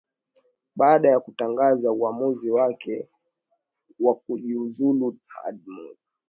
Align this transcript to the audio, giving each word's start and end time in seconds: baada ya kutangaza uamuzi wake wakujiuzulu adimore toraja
baada 0.75 1.09
ya 1.09 1.19
kutangaza 1.19 1.91
uamuzi 1.91 2.51
wake 2.51 3.09
wakujiuzulu 3.99 5.17
adimore 5.47 5.83
toraja 5.83 5.99